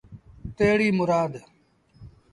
تيڙيٚ 0.57 0.95
مُرآد 0.97 1.31